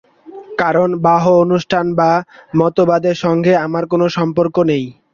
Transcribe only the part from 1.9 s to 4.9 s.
বা মতবাদের সঙ্গে আমার কোন সম্পর্ক নেই।